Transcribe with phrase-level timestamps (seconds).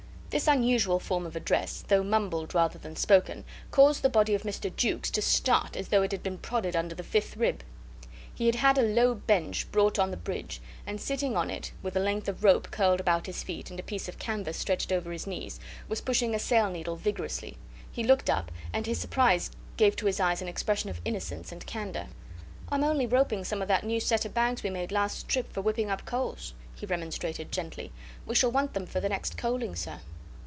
[0.33, 4.73] This unusual form of address, though mumbled rather than spoken, caused the body of Mr.
[4.73, 7.65] Jukes to start as though it had been prodded under the fifth rib.
[8.33, 11.97] He had had a low bench brought on the bridge, and sitting on it, with
[11.97, 15.11] a length of rope curled about his feet and a piece of canvas stretched over
[15.11, 15.59] his knees,
[15.89, 17.57] was pushing a sail needle vigorously.
[17.91, 21.65] He looked up, and his surprise gave to his eyes an expression of innocence and
[21.67, 22.07] candour.
[22.69, 25.51] "I am only roping some of that new set of bags we made last trip
[25.51, 27.91] for whipping up coals," he remonstrated, gently.
[28.25, 29.99] "We shall want them for the next coaling, sir."